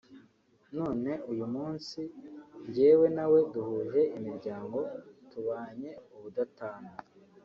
none 0.77 1.09
uyu 1.31 1.45
munsi 1.55 1.99
njyewe 2.67 3.05
na 3.15 3.25
we 3.31 3.39
duhuje 3.53 4.01
imiryango 4.17 4.79
tubanye 5.31 5.91
ubudatana 6.15 6.91